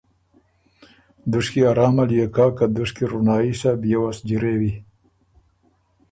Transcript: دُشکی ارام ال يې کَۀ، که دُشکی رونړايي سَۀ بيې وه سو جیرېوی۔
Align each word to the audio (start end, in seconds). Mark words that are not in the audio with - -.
دُشکی 1.31 1.61
ارام 1.69 1.97
ال 2.01 2.09
يې 2.17 2.25
کَۀ، 2.35 2.45
که 2.57 2.65
دُشکی 2.75 3.05
رونړايي 3.11 3.53
سَۀ 3.59 3.71
بيې 3.81 3.97
وه 4.01 4.11
سو 4.17 4.23
جیرېوی۔ 4.27 4.73